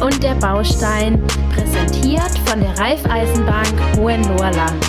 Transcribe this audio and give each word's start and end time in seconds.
Und 0.00 0.22
der 0.22 0.34
Baustein, 0.36 1.26
präsentiert 1.52 2.38
von 2.46 2.58
der 2.58 2.70
Raiffeisenbank 2.78 3.98
Hohenlohrland. 3.98 4.86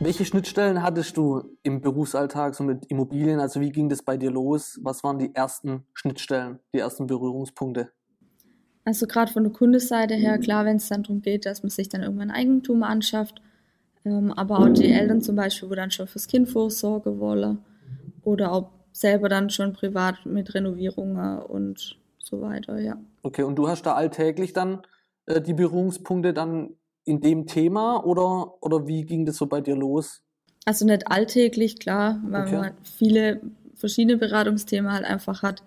Welche 0.00 0.24
Schnittstellen 0.24 0.82
hattest 0.82 1.16
du 1.16 1.56
im 1.62 1.80
Berufsalltag 1.80 2.56
so 2.56 2.64
mit 2.64 2.86
Immobilien? 2.86 3.38
Also 3.38 3.60
wie 3.60 3.70
ging 3.70 3.88
das 3.88 4.02
bei 4.02 4.16
dir 4.16 4.32
los? 4.32 4.80
Was 4.82 5.04
waren 5.04 5.20
die 5.20 5.32
ersten 5.32 5.84
Schnittstellen, 5.94 6.58
die 6.74 6.78
ersten 6.78 7.06
Berührungspunkte? 7.06 7.92
Also 8.84 9.06
gerade 9.06 9.32
von 9.32 9.44
der 9.44 9.52
Kundenseite 9.52 10.14
her, 10.14 10.38
klar, 10.38 10.64
wenn 10.64 10.78
es 10.78 10.88
dann 10.88 11.04
darum 11.04 11.22
geht, 11.22 11.46
dass 11.46 11.62
man 11.62 11.70
sich 11.70 11.88
dann 11.88 12.02
irgendwann 12.02 12.32
Eigentum 12.32 12.82
anschafft, 12.82 13.40
ähm, 14.04 14.32
aber 14.32 14.58
auch 14.58 14.68
die 14.70 14.90
Eltern 14.90 15.20
zum 15.20 15.36
Beispiel, 15.36 15.70
wo 15.70 15.76
dann 15.76 15.92
schon 15.92 16.08
fürs 16.08 16.26
Kind 16.26 16.48
vorsorgen 16.48 17.20
wollen 17.20 17.58
oder 18.24 18.50
auch 18.50 18.77
selber 18.98 19.28
dann 19.28 19.50
schon 19.50 19.72
privat 19.72 20.26
mit 20.26 20.54
Renovierungen 20.54 21.38
und 21.38 21.98
so 22.18 22.40
weiter, 22.40 22.78
ja. 22.78 22.98
Okay, 23.22 23.42
und 23.42 23.56
du 23.56 23.68
hast 23.68 23.82
da 23.86 23.94
alltäglich 23.94 24.52
dann 24.52 24.82
äh, 25.26 25.40
die 25.40 25.54
Berührungspunkte 25.54 26.34
dann 26.34 26.70
in 27.04 27.20
dem 27.20 27.46
Thema 27.46 28.04
oder, 28.04 28.62
oder 28.62 28.86
wie 28.86 29.04
ging 29.04 29.24
das 29.24 29.36
so 29.36 29.46
bei 29.46 29.60
dir 29.60 29.76
los? 29.76 30.22
Also 30.64 30.84
nicht 30.84 31.10
alltäglich, 31.10 31.78
klar, 31.78 32.20
weil 32.24 32.42
okay. 32.42 32.52
man 32.52 32.64
halt 32.64 32.74
viele 32.82 33.40
verschiedene 33.74 34.18
Beratungsthemen 34.18 34.92
halt 34.92 35.04
einfach 35.04 35.42
hat, 35.42 35.62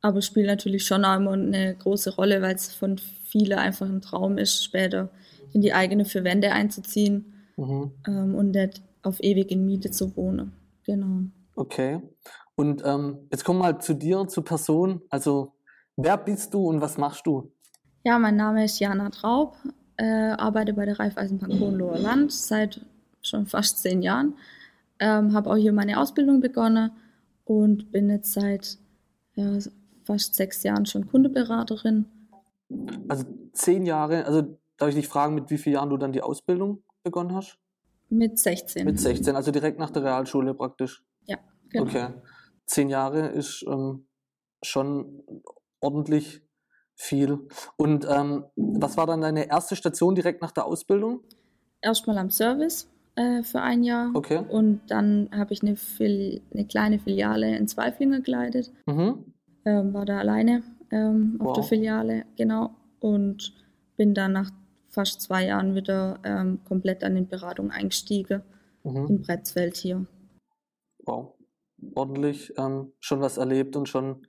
aber 0.00 0.22
spielt 0.22 0.46
natürlich 0.46 0.86
schon 0.86 1.04
auch 1.04 1.16
immer 1.16 1.32
eine 1.32 1.74
große 1.74 2.14
Rolle, 2.14 2.40
weil 2.40 2.54
es 2.54 2.72
von 2.72 2.98
vielen 2.98 3.58
einfach 3.58 3.86
ein 3.86 4.00
Traum 4.00 4.38
ist, 4.38 4.64
später 4.64 5.10
in 5.52 5.60
die 5.60 5.74
eigene 5.74 6.04
vier 6.04 6.24
Wände 6.24 6.52
einzuziehen 6.52 7.34
mhm. 7.56 7.90
ähm, 8.06 8.34
und 8.34 8.52
nicht 8.52 8.80
auf 9.02 9.22
ewig 9.22 9.50
in 9.50 9.66
Miete 9.66 9.90
zu 9.90 10.16
wohnen. 10.16 10.52
Genau. 10.84 11.24
Okay. 11.56 12.00
Und 12.56 12.82
ähm, 12.84 13.28
jetzt 13.30 13.44
kommen 13.44 13.58
wir 13.60 13.72
mal 13.72 13.78
zu 13.78 13.94
dir, 13.94 14.26
zur 14.28 14.44
Person. 14.44 15.02
Also, 15.10 15.52
wer 15.96 16.16
bist 16.16 16.54
du 16.54 16.66
und 16.66 16.80
was 16.80 16.96
machst 16.96 17.26
du? 17.26 17.52
Ja, 18.02 18.18
mein 18.18 18.36
Name 18.36 18.64
ist 18.64 18.78
Jana 18.78 19.10
Traub, 19.10 19.56
äh, 19.96 20.04
arbeite 20.04 20.72
bei 20.72 20.86
der 20.86 20.98
Raiffeisenbank 20.98 21.60
Hohenloher 21.60 21.98
Land 21.98 22.32
seit 22.32 22.80
schon 23.20 23.46
fast 23.46 23.78
zehn 23.78 24.02
Jahren. 24.02 24.34
Ähm, 24.98 25.34
habe 25.34 25.50
auch 25.50 25.56
hier 25.56 25.72
meine 25.72 26.00
Ausbildung 26.00 26.40
begonnen 26.40 26.92
und 27.44 27.92
bin 27.92 28.08
jetzt 28.08 28.32
seit 28.32 28.78
ja, 29.34 29.58
fast 30.04 30.34
sechs 30.34 30.62
Jahren 30.62 30.86
schon 30.86 31.06
Kundeberaterin. 31.06 32.06
Also 33.08 33.24
zehn 33.52 33.84
Jahre, 33.84 34.24
also 34.24 34.58
darf 34.78 34.88
ich 34.88 34.94
dich 34.94 35.08
fragen, 35.08 35.34
mit 35.34 35.50
wie 35.50 35.58
vielen 35.58 35.74
Jahren 35.74 35.90
du 35.90 35.98
dann 35.98 36.12
die 36.12 36.22
Ausbildung 36.22 36.82
begonnen 37.02 37.34
hast? 37.34 37.58
Mit 38.08 38.38
16. 38.38 38.84
Mit 38.84 39.00
16, 39.00 39.34
also 39.34 39.50
direkt 39.50 39.78
nach 39.78 39.90
der 39.90 40.04
Realschule 40.04 40.54
praktisch. 40.54 41.04
Ja, 41.26 41.38
genau. 41.68 41.84
Okay. 41.84 42.08
Zehn 42.66 42.88
Jahre 42.88 43.28
ist 43.28 43.64
ähm, 43.68 44.06
schon 44.62 45.24
ordentlich 45.80 46.42
viel. 46.94 47.38
Und 47.76 48.06
ähm, 48.08 48.44
was 48.56 48.96
war 48.96 49.06
dann 49.06 49.20
deine 49.20 49.48
erste 49.48 49.76
Station 49.76 50.14
direkt 50.14 50.42
nach 50.42 50.52
der 50.52 50.66
Ausbildung? 50.66 51.20
Erstmal 51.80 52.18
am 52.18 52.30
Service 52.30 52.88
äh, 53.14 53.42
für 53.42 53.60
ein 53.60 53.82
Jahr. 53.82 54.10
Okay. 54.14 54.42
Und 54.48 54.80
dann 54.88 55.28
habe 55.32 55.52
ich 55.52 55.62
eine, 55.62 55.76
eine, 56.00 56.66
kleine 56.66 56.98
Filiale 56.98 57.56
in 57.56 57.68
Zweiflinger 57.68 58.20
geleitet. 58.20 58.72
Mhm. 58.86 59.32
Ähm, 59.64 59.94
war 59.94 60.04
da 60.04 60.18
alleine 60.18 60.62
ähm, 60.90 61.36
auf 61.40 61.48
wow. 61.48 61.54
der 61.54 61.64
Filiale, 61.64 62.24
genau. 62.36 62.70
Und 63.00 63.54
bin 63.96 64.14
dann 64.14 64.32
nach 64.32 64.50
fast 64.88 65.20
zwei 65.20 65.46
Jahren 65.46 65.74
wieder 65.74 66.18
ähm, 66.24 66.60
komplett 66.64 67.04
an 67.04 67.14
den 67.14 67.28
Beratungen 67.28 67.70
eingestiegen 67.70 68.42
mhm. 68.82 69.06
in 69.08 69.22
Bretzfeld 69.22 69.76
hier. 69.76 70.06
Wow. 71.04 71.35
Ordentlich 71.94 72.52
ähm, 72.58 72.92
schon 73.00 73.20
was 73.20 73.36
erlebt 73.36 73.76
und 73.76 73.88
schon 73.88 74.26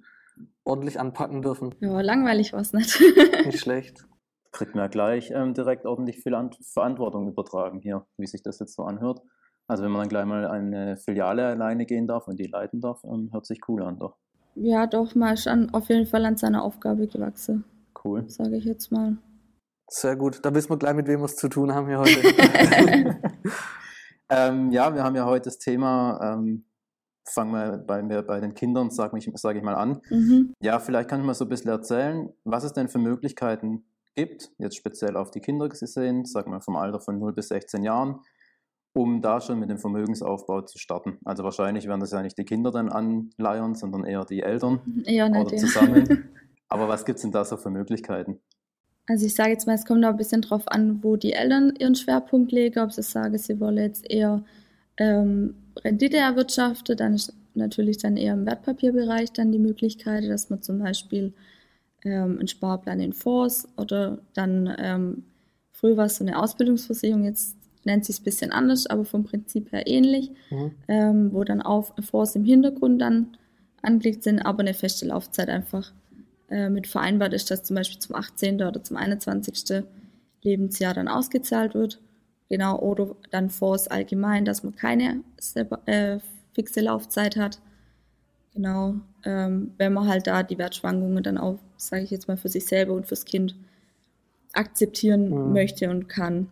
ordentlich 0.63 0.99
anpacken 0.99 1.41
dürfen. 1.41 1.73
Ja, 1.79 2.01
langweilig 2.01 2.53
war 2.53 2.61
es 2.61 2.73
nicht. 2.73 2.99
nicht 3.45 3.59
schlecht. 3.59 4.05
Kriegt 4.51 4.75
man 4.75 4.85
ja 4.85 4.87
gleich 4.87 5.31
ähm, 5.31 5.53
direkt 5.53 5.85
ordentlich 5.85 6.21
viel 6.21 6.35
An 6.35 6.51
Verantwortung 6.73 7.27
übertragen 7.27 7.79
hier, 7.79 8.05
wie 8.17 8.27
sich 8.27 8.43
das 8.43 8.59
jetzt 8.59 8.75
so 8.75 8.83
anhört. 8.83 9.21
Also 9.67 9.83
wenn 9.83 9.91
man 9.91 10.01
dann 10.01 10.09
gleich 10.09 10.25
mal 10.25 10.47
eine 10.47 10.97
Filiale 10.97 11.45
alleine 11.45 11.85
gehen 11.85 12.07
darf 12.07 12.27
und 12.27 12.39
die 12.39 12.47
leiten 12.47 12.79
darf, 12.79 13.03
ähm, 13.03 13.29
hört 13.33 13.45
sich 13.45 13.59
cool 13.67 13.83
an, 13.83 13.99
doch. 13.99 14.17
Ja, 14.55 14.87
doch, 14.87 15.13
mal 15.13 15.37
schon 15.37 15.69
auf 15.73 15.89
jeden 15.89 16.07
Fall 16.07 16.25
an 16.25 16.37
seiner 16.37 16.63
Aufgabe 16.63 17.07
gewachsen. 17.07 17.65
Cool. 18.03 18.27
Sage 18.27 18.57
ich 18.57 18.65
jetzt 18.65 18.91
mal. 18.91 19.17
Sehr 19.89 20.15
gut. 20.15 20.39
Da 20.43 20.53
wissen 20.53 20.69
wir 20.69 20.77
gleich, 20.77 20.95
mit 20.95 21.07
wem 21.07 21.19
wir 21.19 21.25
es 21.25 21.35
zu 21.35 21.47
tun 21.47 21.73
haben 21.73 21.87
hier 21.87 21.99
heute. 21.99 22.19
ähm, 24.29 24.71
ja, 24.71 24.93
wir 24.95 25.03
haben 25.03 25.15
ja 25.15 25.25
heute 25.25 25.45
das 25.45 25.59
Thema, 25.59 26.19
fangen 27.29 27.51
wir 27.51 27.77
bei, 27.77 28.01
bei 28.01 28.39
den 28.39 28.53
Kindern, 28.53 28.89
sage 28.89 29.19
sag 29.35 29.55
ich 29.55 29.63
mal, 29.63 29.75
an. 29.75 30.01
Mhm. 30.09 30.53
Ja, 30.61 30.79
vielleicht 30.79 31.09
kann 31.09 31.19
ich 31.19 31.25
mal 31.25 31.33
so 31.33 31.45
ein 31.45 31.49
bisschen 31.49 31.71
erzählen, 31.71 32.29
was 32.43 32.63
es 32.63 32.73
denn 32.73 32.87
für 32.87 32.99
Möglichkeiten 32.99 33.85
gibt, 34.15 34.51
jetzt 34.57 34.75
speziell 34.75 35.15
auf 35.15 35.31
die 35.31 35.39
Kinder 35.39 35.69
gesehen, 35.69 36.25
sagen 36.25 36.51
wir 36.51 36.61
vom 36.61 36.75
Alter 36.75 36.99
von 36.99 37.19
0 37.19 37.33
bis 37.33 37.49
16 37.49 37.83
Jahren, 37.83 38.19
um 38.93 39.21
da 39.21 39.39
schon 39.39 39.59
mit 39.59 39.69
dem 39.69 39.77
Vermögensaufbau 39.77 40.61
zu 40.61 40.79
starten. 40.79 41.19
Also 41.23 41.43
wahrscheinlich 41.43 41.87
werden 41.87 41.99
das 41.99 42.11
ja 42.11 42.21
nicht 42.21 42.37
die 42.37 42.45
Kinder 42.45 42.71
dann 42.71 42.89
anleiern, 42.89 43.75
sondern 43.75 44.03
eher 44.05 44.25
die 44.25 44.41
Eltern 44.41 45.03
eher 45.05 45.29
nicht, 45.29 45.45
oder 45.45 45.55
zusammen. 45.55 46.29
Aber 46.69 46.87
was 46.87 47.05
gibt 47.05 47.17
es 47.17 47.21
denn 47.21 47.31
da 47.31 47.45
so 47.45 47.57
für 47.57 47.69
Möglichkeiten? 47.69 48.39
Also 49.07 49.25
ich 49.25 49.35
sage 49.35 49.51
jetzt 49.51 49.67
mal, 49.67 49.75
es 49.75 49.85
kommt 49.85 50.03
auch 50.03 50.09
ein 50.09 50.17
bisschen 50.17 50.41
drauf 50.41 50.63
an, 50.67 51.01
wo 51.01 51.15
die 51.15 51.31
Eltern 51.31 51.73
ihren 51.79 51.95
Schwerpunkt 51.95 52.51
legen. 52.51 52.79
Ob 52.79 52.91
sie 52.91 53.03
sagen, 53.03 53.37
sie 53.37 53.59
wollen 53.59 53.77
jetzt 53.77 54.09
eher 54.09 54.43
ähm, 54.97 55.55
Rendite 55.83 56.17
erwirtschaften, 56.17 56.97
dann 56.97 57.13
ist 57.13 57.33
natürlich 57.53 57.97
dann 57.97 58.17
eher 58.17 58.33
im 58.33 58.45
Wertpapierbereich 58.45 59.31
dann 59.31 59.51
die 59.51 59.59
Möglichkeit, 59.59 60.29
dass 60.29 60.49
man 60.49 60.61
zum 60.61 60.79
Beispiel 60.79 61.33
ähm, 62.03 62.37
einen 62.39 62.47
Sparplan 62.47 62.99
in 62.99 63.13
Fonds 63.13 63.67
oder 63.77 64.19
dann 64.33 64.73
ähm, 64.77 65.23
früher 65.71 65.97
war 65.97 66.05
es 66.05 66.17
so 66.17 66.23
eine 66.23 66.39
Ausbildungsversicherung, 66.39 67.23
jetzt 67.23 67.55
nennt 67.83 68.05
sich 68.05 68.15
es 68.15 68.21
ein 68.21 68.25
bisschen 68.25 68.51
anders, 68.51 68.87
aber 68.87 69.05
vom 69.05 69.23
Prinzip 69.23 69.71
her 69.71 69.87
ähnlich, 69.87 70.31
mhm. 70.49 70.71
ähm, 70.87 71.33
wo 71.33 71.43
dann 71.43 71.61
auch 71.61 71.93
Fonds 72.01 72.35
im 72.35 72.45
Hintergrund 72.45 73.01
dann 73.01 73.37
angelegt 73.81 74.23
sind, 74.23 74.39
aber 74.39 74.59
eine 74.59 74.73
feste 74.73 75.07
Laufzeit 75.07 75.49
einfach 75.49 75.91
äh, 76.49 76.69
mit 76.69 76.87
vereinbart 76.87 77.33
ist, 77.33 77.49
dass 77.49 77.63
zum 77.63 77.75
Beispiel 77.75 77.99
zum 77.99 78.15
18. 78.15 78.61
oder 78.61 78.83
zum 78.83 78.97
21. 78.97 79.83
Lebensjahr 80.43 80.93
dann 80.93 81.07
ausgezahlt 81.07 81.73
wird. 81.73 81.99
Genau, 82.49 82.79
oder 82.79 83.15
dann 83.31 83.49
Fonds 83.49 83.87
allgemein, 83.87 84.45
dass 84.45 84.63
man 84.63 84.75
keine 84.75 85.21
äh, 85.85 86.19
fixe 86.53 86.81
Laufzeit 86.81 87.35
hat. 87.35 87.59
Genau, 88.53 88.95
ähm, 89.25 89.73
wenn 89.77 89.93
man 89.93 90.07
halt 90.07 90.27
da 90.27 90.43
die 90.43 90.57
Wertschwankungen 90.57 91.21
dann 91.23 91.37
auch, 91.37 91.59
sage 91.75 92.03
ich 92.03 92.11
jetzt 92.11 92.27
mal, 92.27 92.37
für 92.37 92.49
sich 92.49 92.65
selber 92.65 92.93
und 92.93 93.05
fürs 93.05 93.25
Kind 93.25 93.55
akzeptieren 94.53 95.29
mhm. 95.29 95.53
möchte 95.53 95.89
und 95.89 96.07
kann. 96.07 96.49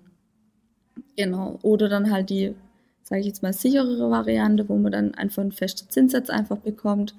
Genau, 1.15 1.59
oder 1.61 1.89
dann 1.89 2.11
halt 2.11 2.29
die, 2.29 2.53
sage 3.03 3.21
ich 3.21 3.27
jetzt 3.27 3.41
mal, 3.41 3.53
sicherere 3.53 4.11
Variante, 4.11 4.67
wo 4.67 4.75
man 4.77 4.91
dann 4.91 5.15
einfach 5.15 5.41
einen 5.41 5.51
festen 5.53 5.89
Zinssatz 5.89 6.29
einfach 6.29 6.57
bekommt, 6.57 7.15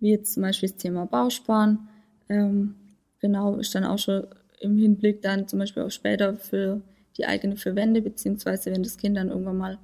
wie 0.00 0.10
jetzt 0.10 0.34
zum 0.34 0.42
Beispiel 0.42 0.68
das 0.68 0.78
Thema 0.78 1.06
Bausparen 1.06 1.88
ähm, 2.28 2.74
genau, 3.20 3.56
ist 3.56 3.74
dann 3.74 3.84
auch 3.84 3.98
schon 3.98 4.26
im 4.60 4.76
Hinblick 4.76 5.22
dann 5.22 5.48
zum 5.48 5.58
Beispiel 5.58 5.82
auch 5.82 5.90
später 5.90 6.36
für 6.36 6.80
die 7.18 7.26
eigene 7.26 7.56
Verwende, 7.56 8.00
beziehungsweise 8.00 8.72
wenn 8.72 8.82
das 8.82 8.96
Kind 8.96 9.16
dann 9.16 9.28
irgendwann 9.28 9.58
mal 9.58 9.78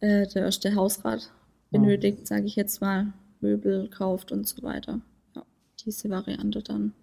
äh, 0.00 0.26
der 0.28 0.44
erste 0.44 0.74
Hausrat 0.74 1.30
benötigt, 1.70 2.26
sage 2.26 2.46
ich 2.46 2.56
jetzt 2.56 2.80
mal, 2.80 3.12
Möbel 3.40 3.88
kauft 3.90 4.32
und 4.32 4.46
so 4.46 4.62
weiter. 4.62 5.00
Ja, 5.34 5.42
diese 5.84 6.08
Variante 6.10 6.62
dann. 6.62 6.94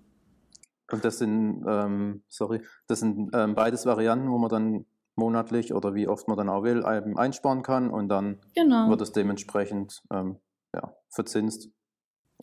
Und 0.92 1.04
das 1.04 1.18
sind, 1.18 1.66
ähm, 1.68 2.22
sorry, 2.30 2.62
das 2.88 3.02
sind 3.02 3.32
ähm, 3.34 3.56
beides 3.56 3.86
Varianten, 3.86 4.32
wo 4.32 4.38
man 4.38 4.50
dann 4.50 4.86
monatlich 5.16 5.74
oder 5.74 5.96
wie 5.96 6.08
oft 6.08 6.28
man 6.28 6.38
dann 6.38 6.48
auch 6.48 6.64
will, 6.64 6.86
einsparen 6.86 7.64
kann 7.64 7.90
und 7.90 8.08
dann 8.08 8.40
genau. 8.56 8.90
wird 8.90 9.02
es 9.02 9.12
dementsprechend 9.12 10.02
ähm, 10.12 10.38
ja, 10.74 10.94
verzinst. 11.10 11.70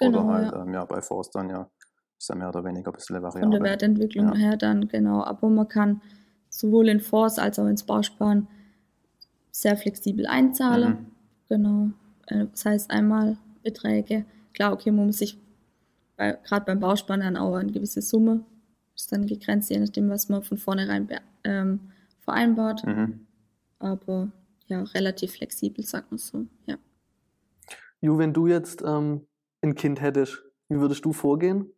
Genau, 0.00 0.24
oder 0.24 0.34
halt 0.34 0.52
ja. 0.52 0.62
Ähm, 0.62 0.74
ja 0.74 0.84
bei 0.84 1.00
Forst 1.00 1.34
dann 1.36 1.48
ja 1.48 1.70
ist 2.18 2.28
ja 2.28 2.34
mehr 2.34 2.48
oder 2.48 2.64
weniger 2.64 2.90
ein 2.90 2.94
bisschen 2.94 3.22
variabel. 3.22 3.42
Von 3.42 3.50
der 3.50 3.62
Wertentwicklung 3.62 4.28
ja. 4.28 4.34
her 4.34 4.56
dann, 4.56 4.88
genau. 4.88 5.22
Aber 5.22 5.48
man 5.48 5.68
kann 5.68 6.02
sowohl 6.54 6.88
in 6.88 7.00
Fonds 7.00 7.38
als 7.38 7.58
auch 7.58 7.66
ins 7.66 7.82
Bausparen 7.82 8.46
sehr 9.50 9.76
flexibel 9.76 10.26
einzahlen. 10.26 10.90
Mhm. 10.90 11.06
Genau. 11.48 11.90
Äh, 12.26 12.46
das 12.50 12.64
heißt 12.64 12.90
einmal 12.90 13.36
Beträge. 13.62 14.24
Klar, 14.52 14.72
okay, 14.72 14.90
man 14.90 15.06
muss 15.06 15.18
sich 15.18 15.38
gerade 16.16 16.64
beim 16.64 16.78
Bausparen 16.78 17.22
dann 17.22 17.36
auch 17.36 17.56
eine 17.56 17.72
gewisse 17.72 18.00
Summe 18.00 18.44
ist 18.94 19.12
dann 19.12 19.26
gegrenzt, 19.26 19.70
je 19.70 19.78
nachdem, 19.78 20.08
was 20.08 20.28
man 20.28 20.42
von 20.42 20.58
vornherein 20.58 21.08
ähm, 21.44 21.80
vereinbart. 22.20 22.86
Mhm. 22.86 23.26
Aber 23.78 24.30
ja, 24.66 24.82
relativ 24.82 25.32
flexibel, 25.32 25.84
sagt 25.84 26.10
man 26.10 26.18
so, 26.18 26.46
ja. 26.66 26.76
Ju, 28.00 28.18
wenn 28.18 28.32
du 28.32 28.46
jetzt 28.46 28.82
ähm, 28.86 29.26
ein 29.62 29.74
Kind 29.74 30.00
hättest, 30.00 30.42
wie 30.68 30.78
würdest 30.78 31.04
du 31.04 31.12
vorgehen? 31.12 31.70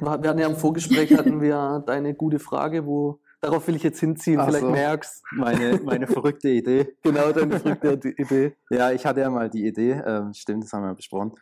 Wir 0.00 0.10
hatten 0.10 0.38
ja 0.38 0.48
im 0.48 0.56
Vorgespräch 0.56 1.16
hatten 1.16 1.40
wir 1.40 1.82
deine 1.86 2.14
gute 2.14 2.38
Frage, 2.38 2.86
wo 2.86 3.20
darauf 3.40 3.66
will 3.68 3.76
ich 3.76 3.82
jetzt 3.82 4.00
hinziehen, 4.00 4.40
Ach 4.40 4.46
vielleicht 4.46 4.64
so, 4.64 4.70
merkst. 4.70 5.22
Meine, 5.32 5.80
meine 5.84 6.06
verrückte 6.06 6.48
Idee. 6.48 6.96
genau, 7.02 7.32
deine 7.32 7.58
verrückte 7.58 8.08
Idee. 8.16 8.56
Ja, 8.70 8.92
ich 8.92 9.04
hatte 9.06 9.20
ja 9.20 9.30
mal 9.30 9.50
die 9.50 9.66
Idee, 9.66 9.92
ähm, 10.04 10.32
stimmt, 10.34 10.64
das 10.64 10.72
haben 10.72 10.84
wir 10.84 10.94
besprochen. 10.94 11.32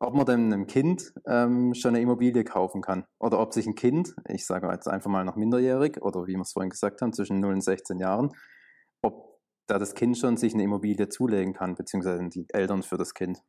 ob 0.00 0.14
man 0.14 0.26
denn 0.26 0.52
einem 0.52 0.66
Kind 0.66 1.12
ähm, 1.26 1.74
schon 1.74 1.90
eine 1.90 2.00
Immobilie 2.00 2.42
kaufen 2.44 2.80
kann. 2.80 3.04
Oder 3.18 3.38
ob 3.38 3.52
sich 3.52 3.66
ein 3.66 3.74
Kind, 3.74 4.14
ich 4.28 4.46
sage 4.46 4.68
jetzt 4.72 4.88
einfach 4.88 5.10
mal 5.10 5.24
noch 5.24 5.36
minderjährig 5.36 6.00
oder 6.00 6.26
wie 6.26 6.34
wir 6.34 6.40
es 6.40 6.52
vorhin 6.52 6.70
gesagt 6.70 7.02
haben, 7.02 7.12
zwischen 7.12 7.40
0 7.40 7.52
und 7.52 7.60
16 7.62 7.98
Jahren, 7.98 8.30
ob 9.02 9.38
da 9.66 9.78
das 9.78 9.94
Kind 9.94 10.16
schon 10.18 10.36
sich 10.36 10.54
eine 10.54 10.64
Immobilie 10.64 11.08
zulegen 11.08 11.52
kann, 11.52 11.74
beziehungsweise 11.74 12.28
die 12.28 12.46
Eltern 12.48 12.82
für 12.82 12.96
das 12.96 13.14
Kind. 13.14 13.42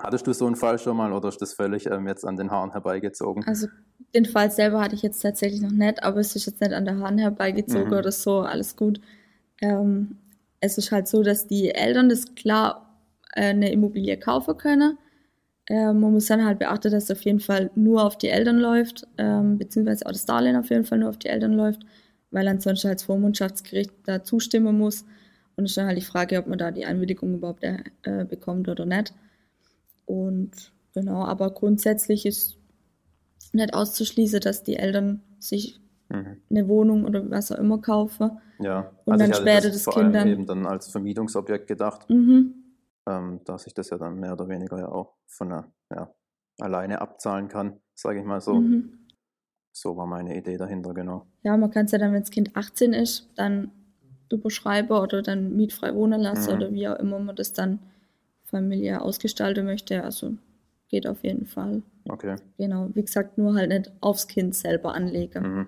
Hattest 0.00 0.26
du 0.26 0.32
so 0.32 0.46
einen 0.46 0.56
Fall 0.56 0.78
schon 0.78 0.96
mal 0.96 1.12
oder 1.12 1.28
ist 1.28 1.42
das 1.42 1.54
völlig 1.54 1.86
ähm, 1.86 2.06
jetzt 2.06 2.24
an 2.24 2.36
den 2.36 2.50
Haaren 2.50 2.70
herbeigezogen? 2.70 3.44
Also 3.46 3.66
den 4.14 4.24
Fall 4.24 4.50
selber 4.50 4.80
hatte 4.80 4.94
ich 4.94 5.02
jetzt 5.02 5.20
tatsächlich 5.20 5.60
noch 5.60 5.70
nicht, 5.70 6.02
aber 6.02 6.20
es 6.20 6.36
ist 6.36 6.46
jetzt 6.46 6.60
nicht 6.60 6.72
an 6.72 6.84
den 6.84 7.00
Haaren 7.00 7.18
herbeigezogen 7.18 7.88
mhm. 7.88 7.98
oder 7.98 8.12
so, 8.12 8.40
alles 8.40 8.76
gut. 8.76 9.00
Ähm, 9.60 10.18
es 10.60 10.78
ist 10.78 10.92
halt 10.92 11.08
so, 11.08 11.22
dass 11.22 11.46
die 11.46 11.74
Eltern 11.74 12.08
das 12.08 12.34
klar 12.34 12.96
äh, 13.34 13.50
eine 13.50 13.72
Immobilie 13.72 14.16
kaufen 14.16 14.56
können. 14.56 14.98
Ähm, 15.68 16.00
man 16.00 16.12
muss 16.12 16.26
dann 16.26 16.44
halt 16.44 16.58
beachten, 16.58 16.90
dass 16.90 17.04
es 17.04 17.10
auf 17.10 17.22
jeden 17.22 17.40
Fall 17.40 17.70
nur 17.74 18.04
auf 18.04 18.16
die 18.16 18.28
Eltern 18.28 18.58
läuft, 18.58 19.06
ähm, 19.18 19.58
beziehungsweise 19.58 20.06
auch 20.06 20.12
das 20.12 20.24
Darlehen 20.24 20.56
auf 20.56 20.70
jeden 20.70 20.84
Fall 20.84 20.98
nur 20.98 21.10
auf 21.10 21.18
die 21.18 21.28
Eltern 21.28 21.52
läuft, 21.52 21.82
weil 22.30 22.48
ansonsten 22.48 22.88
halt 22.88 23.00
das 23.00 23.06
Vormundschaftsgericht 23.06 23.92
da 24.06 24.22
zustimmen 24.24 24.78
muss. 24.78 25.04
Und 25.56 25.64
es 25.64 25.72
ist 25.72 25.76
dann 25.76 25.86
halt 25.86 25.98
die 25.98 26.02
Frage, 26.02 26.38
ob 26.38 26.46
man 26.46 26.58
da 26.58 26.70
die 26.70 26.86
Einwilligung 26.86 27.34
überhaupt 27.34 27.64
äh, 27.64 28.24
bekommt 28.24 28.68
oder 28.68 28.86
nicht. 28.86 29.12
Und 30.08 30.72
genau, 30.94 31.22
aber 31.26 31.50
grundsätzlich 31.50 32.24
ist 32.24 32.56
nicht 33.52 33.74
auszuschließen, 33.74 34.40
dass 34.40 34.62
die 34.62 34.76
Eltern 34.76 35.22
sich 35.38 35.82
mhm. 36.08 36.38
eine 36.48 36.66
Wohnung 36.66 37.04
oder 37.04 37.30
was 37.30 37.52
auch 37.52 37.58
immer 37.58 37.78
kaufen. 37.78 38.40
Ja, 38.58 38.90
und 39.04 39.12
also 39.12 39.26
dann 39.26 39.34
später 39.34 39.68
das, 39.68 39.84
das 39.84 39.94
Kind 39.94 40.14
dann 40.14 40.28
eben 40.28 40.46
dann 40.46 40.64
als 40.64 40.88
Vermietungsobjekt 40.88 41.66
gedacht, 41.66 42.08
mhm. 42.08 42.54
ähm, 43.06 43.40
dass 43.44 43.66
ich 43.66 43.74
das 43.74 43.90
ja 43.90 43.98
dann 43.98 44.18
mehr 44.18 44.32
oder 44.32 44.48
weniger 44.48 44.78
ja 44.78 44.88
auch 44.88 45.14
von 45.26 45.50
der, 45.50 45.72
ja, 45.94 46.14
alleine 46.58 47.02
abzahlen 47.02 47.48
kann, 47.48 47.80
sage 47.94 48.20
ich 48.20 48.24
mal 48.24 48.40
so. 48.40 48.54
Mhm. 48.54 49.06
So 49.72 49.94
war 49.98 50.06
meine 50.06 50.38
Idee 50.38 50.56
dahinter, 50.56 50.94
genau. 50.94 51.26
Ja, 51.42 51.54
man 51.58 51.70
kann 51.70 51.84
es 51.84 51.92
ja 51.92 51.98
dann, 51.98 52.14
wenn 52.14 52.22
das 52.22 52.30
Kind 52.30 52.56
18 52.56 52.94
ist, 52.94 53.28
dann 53.36 53.70
überschreiben 54.32 54.96
oder 54.96 55.20
dann 55.20 55.54
mietfrei 55.54 55.94
wohnen 55.94 56.22
lassen 56.22 56.50
mhm. 56.50 56.56
oder 56.56 56.72
wie 56.72 56.88
auch 56.88 56.98
immer 56.98 57.18
man 57.18 57.36
das 57.36 57.52
dann 57.52 57.80
familiär 58.50 59.02
ausgestalten 59.02 59.64
möchte. 59.64 60.02
Also 60.02 60.34
geht 60.88 61.06
auf 61.06 61.22
jeden 61.22 61.46
Fall. 61.46 61.82
Okay. 62.08 62.36
Genau, 62.56 62.88
wie 62.94 63.02
gesagt, 63.02 63.38
nur 63.38 63.54
halt 63.54 63.68
nicht 63.68 63.92
aufs 64.00 64.26
Kind 64.26 64.54
selber 64.54 64.94
anlegen. 64.94 65.42
Mhm. 65.42 65.66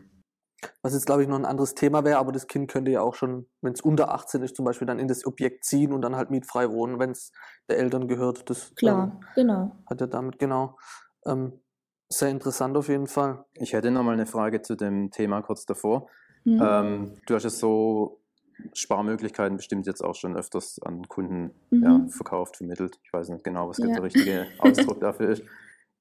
Was 0.83 0.93
jetzt, 0.93 1.07
glaube 1.07 1.23
ich, 1.23 1.29
noch 1.29 1.39
ein 1.39 1.47
anderes 1.47 1.75
Thema 1.75 2.05
wäre, 2.05 2.19
aber 2.19 2.33
das 2.33 2.47
Kind 2.47 2.71
könnte 2.71 2.91
ja 2.91 3.01
auch 3.01 3.15
schon, 3.15 3.47
wenn 3.63 3.73
es 3.73 3.81
unter 3.81 4.13
18 4.13 4.43
ist, 4.43 4.57
zum 4.57 4.65
Beispiel 4.65 4.87
dann 4.87 4.99
in 4.99 5.09
das 5.09 5.25
Objekt 5.27 5.65
ziehen 5.65 5.93
und 5.93 6.03
dann 6.03 6.17
halt 6.17 6.31
mietfrei 6.31 6.71
wohnen, 6.71 6.99
wenn 6.99 7.11
es 7.11 7.33
der 7.69 7.79
Eltern 7.79 8.09
gehört. 8.09 8.49
Das 8.51 8.75
Klar, 8.75 9.13
ähm, 9.21 9.27
genau. 9.35 9.77
Hat 9.87 10.01
er 10.01 10.07
damit, 10.07 10.39
genau. 10.39 10.79
Ähm, 11.25 11.61
sehr 12.11 12.29
interessant 12.29 12.77
auf 12.77 12.89
jeden 12.89 13.07
Fall. 13.07 13.45
Ich 13.55 13.73
hätte 13.73 13.91
noch 13.91 14.03
mal 14.03 14.13
eine 14.13 14.27
Frage 14.27 14.63
zu 14.63 14.75
dem 14.75 15.11
Thema 15.11 15.43
kurz 15.43 15.65
davor. 15.65 16.09
Mhm. 16.45 16.61
Ähm, 16.63 17.21
du 17.27 17.35
hast 17.35 17.45
es 17.45 17.59
so 17.59 18.20
Sparmöglichkeiten 18.73 19.57
bestimmt 19.57 19.87
jetzt 19.87 20.03
auch 20.03 20.15
schon 20.15 20.37
öfters 20.37 20.81
an 20.83 21.07
Kunden 21.09 21.53
mhm. 21.71 21.83
ja, 21.83 22.07
verkauft, 22.09 22.57
vermittelt. 22.57 22.99
Ich 23.03 23.13
weiß 23.13 23.29
nicht 23.29 23.45
genau, 23.45 23.69
was 23.69 23.79
ja. 23.79 23.87
der 23.87 24.03
richtige 24.03 24.47
Ausdruck 24.59 25.01
dafür 25.01 25.31
ist. 25.31 25.43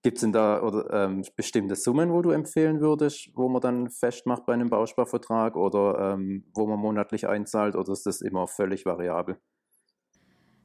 Gibt 0.02 0.18
es 0.18 0.22
denn 0.22 0.32
da 0.32 0.62
oder, 0.62 0.90
ähm, 0.94 1.24
bestimmte 1.36 1.76
Summen, 1.76 2.12
wo 2.14 2.22
du 2.22 2.32
empfehlen 2.32 2.80
würdest, 2.80 3.32
wo 3.36 3.50
man 3.50 3.62
dann 3.62 3.90
festmacht 3.90 4.46
bei 4.46 4.54
einem 4.54 4.70
Bausparvertrag 4.70 5.58
oder 5.58 6.14
ähm, 6.14 6.46
wo 6.56 6.68
man 6.68 6.80
monatlich 6.80 7.28
einzahlt 7.28 7.76
oder 7.76 7.92
ist 7.92 8.06
das 8.06 8.22
immer 8.22 8.48
völlig 8.48 8.86
variabel? 8.86 9.38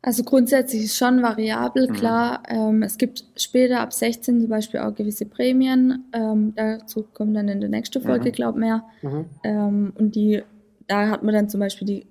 Also 0.03 0.23
grundsätzlich 0.23 0.85
ist 0.85 0.99
schon 0.99 1.23
variabel, 1.23 1.89
mhm. 1.89 1.95
klar. 1.95 2.43
Ähm, 2.47 2.83
es 2.83 2.99
gibt 2.99 3.25
später 3.37 3.81
ab 3.81 3.93
16 3.93 4.43
zum 4.43 4.51
Beispiel 4.51 4.81
auch 4.81 4.95
gewisse 4.95 5.25
Prämien. 5.25 6.05
Ähm, 6.13 6.53
dazu 6.55 7.05
kommen 7.15 7.33
dann 7.33 7.49
in 7.49 7.61
der 7.61 7.71
nächsten 7.71 8.03
Folge, 8.03 8.29
mhm. 8.29 8.33
glaube 8.33 8.59
ich, 8.59 8.65
mehr. 8.65 8.85
Mhm. 9.01 9.25
Ähm, 9.43 9.93
und 9.97 10.15
die 10.15 10.43
da 10.87 11.09
hat 11.09 11.23
man 11.23 11.35
dann 11.35 11.49
zum 11.49 11.61
Beispiel 11.61 11.87
die, 11.87 12.07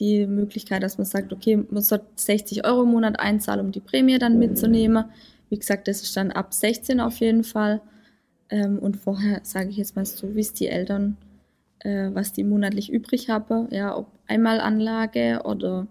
die 0.00 0.26
Möglichkeit, 0.26 0.82
dass 0.82 0.98
man 0.98 1.06
sagt, 1.06 1.32
okay, 1.32 1.56
man 1.56 1.82
soll 1.82 2.00
60 2.16 2.64
Euro 2.66 2.82
im 2.82 2.90
Monat 2.90 3.18
einzahlen, 3.18 3.66
um 3.66 3.72
die 3.72 3.80
Prämie 3.80 4.18
dann 4.18 4.38
mitzunehmen. 4.38 5.06
Wie 5.50 5.58
gesagt, 5.58 5.88
das 5.88 6.02
ist 6.02 6.16
dann 6.16 6.30
ab 6.30 6.52
16 6.54 7.00
auf 7.00 7.16
jeden 7.16 7.44
Fall. 7.44 7.80
Ähm, 8.50 8.78
und 8.78 8.96
vorher 8.96 9.40
sage 9.42 9.70
ich 9.70 9.76
jetzt 9.76 9.96
mal 9.96 10.04
so, 10.04 10.34
wie 10.34 10.40
es 10.40 10.52
die 10.52 10.68
Eltern, 10.68 11.16
äh, 11.80 12.10
was 12.12 12.32
die 12.32 12.44
monatlich 12.44 12.92
übrig 12.92 13.28
haben, 13.28 13.68
ja, 13.70 13.96
ob 13.96 14.06
Einmalanlage 14.26 15.42
oder 15.44 15.86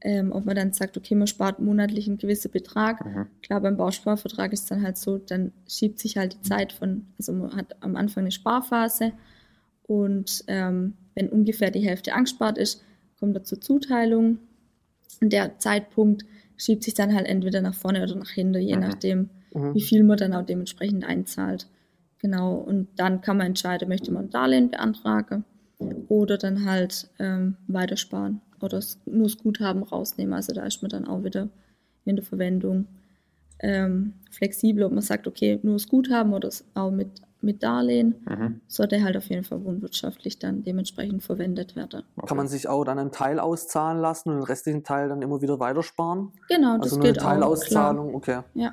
ähm, 0.00 0.32
ob 0.32 0.44
man 0.44 0.54
dann 0.54 0.72
sagt, 0.72 0.96
okay, 0.96 1.14
man 1.14 1.26
spart 1.26 1.58
monatlich 1.58 2.06
einen 2.06 2.18
gewissen 2.18 2.50
Betrag. 2.50 3.04
Mhm. 3.04 3.26
Klar, 3.42 3.60
beim 3.60 3.76
Bausparvertrag 3.76 4.52
ist 4.52 4.70
dann 4.70 4.82
halt 4.82 4.96
so, 4.96 5.18
dann 5.18 5.52
schiebt 5.68 5.98
sich 5.98 6.16
halt 6.16 6.34
die 6.34 6.42
Zeit 6.42 6.72
von, 6.72 7.06
also 7.18 7.32
man 7.32 7.56
hat 7.56 7.76
am 7.80 7.96
Anfang 7.96 8.22
eine 8.22 8.30
Sparphase 8.30 9.12
und 9.88 10.44
ähm, 10.46 10.94
wenn 11.14 11.30
ungefähr 11.30 11.72
die 11.72 11.80
Hälfte 11.80 12.12
angespart 12.12 12.58
ist, 12.58 12.84
kommt 13.18 13.34
er 13.34 13.42
zur 13.42 13.60
Zuteilung. 13.60 14.38
Und 15.20 15.32
der 15.32 15.58
Zeitpunkt 15.58 16.24
schiebt 16.56 16.84
sich 16.84 16.94
dann 16.94 17.14
halt 17.14 17.26
entweder 17.26 17.62
nach 17.62 17.74
vorne 17.74 18.02
oder 18.02 18.14
nach 18.14 18.30
hinten, 18.30 18.60
je 18.60 18.76
mhm. 18.76 18.82
nachdem, 18.82 19.30
mhm. 19.52 19.74
wie 19.74 19.80
viel 19.80 20.04
man 20.04 20.18
dann 20.18 20.34
auch 20.34 20.44
dementsprechend 20.44 21.04
einzahlt. 21.04 21.68
Genau, 22.18 22.54
und 22.54 22.88
dann 22.96 23.22
kann 23.22 23.38
man 23.38 23.48
entscheiden, 23.48 23.88
möchte 23.88 24.12
man 24.12 24.26
ein 24.26 24.30
Darlehen 24.30 24.70
beantragen 24.70 25.44
oder 26.08 26.36
dann 26.36 26.66
halt 26.66 27.08
ähm, 27.18 27.56
weitersparen 27.66 28.42
oder 28.60 28.80
nur 29.06 29.24
das 29.24 29.38
Guthaben 29.38 29.84
rausnehmen. 29.84 30.34
Also 30.34 30.52
da 30.52 30.66
ist 30.66 30.82
man 30.82 30.90
dann 30.90 31.06
auch 31.06 31.24
wieder 31.24 31.48
in 32.04 32.16
der 32.16 32.24
Verwendung 32.24 32.86
ähm, 33.60 34.14
flexibel, 34.30 34.82
ob 34.84 34.92
man 34.92 35.02
sagt, 35.02 35.26
okay, 35.26 35.58
nur 35.62 35.74
das 35.74 35.88
Guthaben 35.88 36.34
oder 36.34 36.50
auch 36.74 36.90
mit 36.90 37.08
mit 37.40 37.62
Darlehen, 37.62 38.24
mhm. 38.28 38.60
sollte 38.66 39.02
halt 39.02 39.16
auf 39.16 39.26
jeden 39.26 39.44
Fall 39.44 39.64
wohnwirtschaftlich 39.64 40.38
dann 40.38 40.64
dementsprechend 40.64 41.22
verwendet 41.22 41.76
werden. 41.76 42.02
Kann 42.26 42.36
man 42.36 42.48
sich 42.48 42.68
auch 42.68 42.84
dann 42.84 42.98
einen 42.98 43.12
Teil 43.12 43.38
auszahlen 43.38 44.00
lassen 44.00 44.30
und 44.30 44.36
den 44.36 44.44
restlichen 44.44 44.84
Teil 44.84 45.08
dann 45.08 45.22
immer 45.22 45.40
wieder 45.40 45.60
weitersparen? 45.60 46.32
Genau, 46.48 46.78
das 46.78 46.92
also 46.92 47.00
geht 47.00 47.18
eine 47.18 47.28
Teilauszahlung, 47.28 48.10
auch, 48.10 48.14
okay. 48.14 48.40
Ja. 48.54 48.72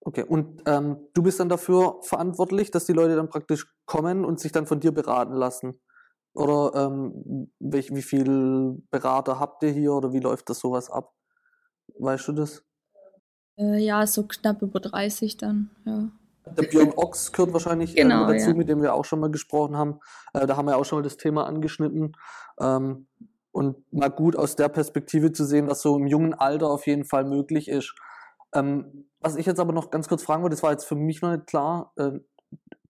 Okay, 0.00 0.22
und 0.22 0.62
ähm, 0.66 0.98
du 1.14 1.22
bist 1.22 1.40
dann 1.40 1.48
dafür 1.48 1.98
verantwortlich, 2.02 2.70
dass 2.70 2.84
die 2.86 2.92
Leute 2.92 3.16
dann 3.16 3.28
praktisch 3.28 3.66
kommen 3.86 4.24
und 4.24 4.38
sich 4.38 4.52
dann 4.52 4.66
von 4.66 4.78
dir 4.78 4.92
beraten 4.92 5.34
lassen? 5.34 5.80
Oder 6.32 6.86
ähm, 6.86 7.50
wie, 7.58 7.88
wie 7.90 8.02
viel 8.02 8.80
Berater 8.90 9.40
habt 9.40 9.64
ihr 9.64 9.70
hier 9.70 9.94
oder 9.94 10.12
wie 10.12 10.20
läuft 10.20 10.48
das 10.48 10.60
sowas 10.60 10.90
ab? 10.90 11.12
Weißt 11.98 12.28
du 12.28 12.32
das? 12.32 12.62
Äh, 13.58 13.78
ja, 13.78 14.06
so 14.06 14.24
knapp 14.24 14.62
über 14.62 14.78
30 14.78 15.38
dann, 15.38 15.70
ja. 15.84 16.10
Der 16.46 16.62
Björn 16.68 16.92
Ochs 16.96 17.32
gehört 17.32 17.52
wahrscheinlich 17.52 17.96
äh, 17.96 18.02
genau, 18.02 18.28
äh, 18.28 18.34
dazu, 18.34 18.50
ja. 18.50 18.56
mit 18.56 18.68
dem 18.68 18.82
wir 18.82 18.94
auch 18.94 19.04
schon 19.04 19.20
mal 19.20 19.30
gesprochen 19.30 19.76
haben. 19.76 20.00
Äh, 20.32 20.46
da 20.46 20.56
haben 20.56 20.66
wir 20.66 20.76
auch 20.76 20.84
schon 20.84 20.98
mal 20.98 21.02
das 21.02 21.16
Thema 21.16 21.46
angeschnitten. 21.46 22.12
Ähm, 22.60 23.06
und 23.52 23.90
mal 23.90 24.10
gut 24.10 24.36
aus 24.36 24.54
der 24.54 24.68
Perspektive 24.68 25.32
zu 25.32 25.44
sehen, 25.44 25.66
was 25.66 25.80
so 25.80 25.96
im 25.96 26.06
jungen 26.06 26.34
Alter 26.34 26.70
auf 26.70 26.86
jeden 26.86 27.04
Fall 27.04 27.24
möglich 27.24 27.68
ist. 27.68 27.94
Ähm, 28.52 29.06
was 29.20 29.36
ich 29.36 29.46
jetzt 29.46 29.60
aber 29.60 29.72
noch 29.72 29.90
ganz 29.90 30.08
kurz 30.08 30.22
fragen 30.22 30.42
wollte, 30.42 30.54
das 30.54 30.62
war 30.62 30.72
jetzt 30.72 30.84
für 30.84 30.94
mich 30.94 31.22
noch 31.22 31.30
nicht 31.30 31.46
klar. 31.46 31.92
Äh, 31.96 32.20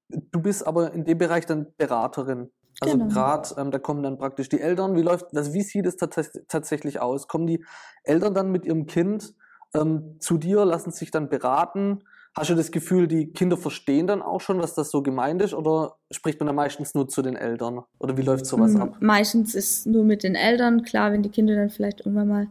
du 0.09 0.41
bist 0.41 0.67
aber 0.67 0.93
in 0.93 1.05
dem 1.05 1.19
Bereich 1.19 1.47
dann 1.47 1.73
Beraterin. 1.79 2.51
Also 2.81 2.99
genau. 2.99 3.09
gerade, 3.09 3.49
ähm, 3.59 3.71
da 3.71 3.79
kommen 3.79 4.03
dann 4.03 4.19
praktisch 4.19 4.49
die 4.49 4.61
Eltern. 4.61 4.97
Wie 4.97 5.03
läuft, 5.03 5.35
also 5.35 5.55
wie 5.55 5.63
sieht 5.63 5.87
es 5.87 5.97
tatsächlich 5.97 7.01
aus? 7.01 7.27
Kommen 7.27 7.47
die 7.47 7.65
Eltern 8.03 8.35
dann 8.35 8.51
mit 8.51 8.67
ihrem 8.67 8.87
Kind 8.87 9.35
ähm, 9.73 10.17
zu 10.21 10.37
dir, 10.37 10.65
lassen 10.65 10.91
sich 10.91 11.11
dann 11.11 11.29
beraten? 11.29 12.05
Hast 12.39 12.51
du 12.51 12.55
das 12.55 12.71
Gefühl, 12.71 13.09
die 13.09 13.29
Kinder 13.29 13.57
verstehen 13.57 14.07
dann 14.07 14.21
auch 14.21 14.43
schon, 14.43 14.61
was 14.61 14.75
das 14.75 14.91
so 14.91 15.03
gemeint 15.03 15.41
ist, 15.41 15.55
oder 15.55 15.97
spricht 16.11 16.39
man 16.39 16.49
da 16.49 16.53
meistens 16.53 16.95
nur 16.95 17.09
zu 17.09 17.23
den 17.23 17.35
Eltern? 17.35 17.81
Oder 17.99 18.19
wie 18.19 18.23
läuft 18.23 18.45
sowas 18.45 18.75
mhm. 18.75 18.83
ab? 18.83 18.97
Meistens 19.01 19.55
ist 19.55 19.87
nur 19.87 20.05
mit 20.05 20.23
den 20.23 20.35
Eltern. 20.35 20.83
Klar, 20.83 21.13
wenn 21.13 21.23
die 21.23 21.31
Kinder 21.31 21.55
dann 21.55 21.71
vielleicht 21.71 22.01
irgendwann 22.01 22.29
mal 22.29 22.47